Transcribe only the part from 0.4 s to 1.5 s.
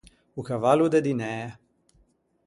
cavallo de dinæ.